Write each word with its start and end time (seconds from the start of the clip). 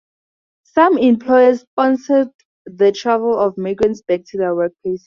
Some 0.63 0.97
employers 0.97 1.61
sponsored 1.61 2.29
the 2.65 2.91
travel 2.91 3.37
of 3.37 3.55
migrants 3.55 4.01
back 4.01 4.21
to 4.29 4.37
their 4.39 4.55
workplaces. 4.55 4.97